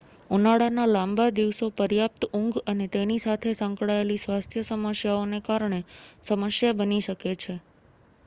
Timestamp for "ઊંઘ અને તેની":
2.29-3.19